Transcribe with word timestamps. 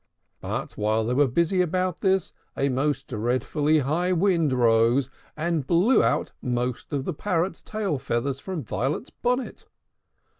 But, 0.39 0.71
while 0.79 1.03
they 1.05 1.13
were 1.13 1.27
busy 1.27 1.61
about 1.61 1.99
this, 1.99 2.33
a 2.57 2.69
most 2.69 3.07
dreadfully 3.09 3.81
high 3.81 4.13
wind 4.13 4.51
rose, 4.51 5.11
and 5.37 5.67
blew 5.67 6.03
out 6.03 6.31
most 6.41 6.91
of 6.91 7.05
the 7.05 7.13
parrot 7.13 7.61
tail 7.65 7.99
feathers 7.99 8.39
from 8.39 8.63
Violet's 8.63 9.11
bonnet. 9.11 9.67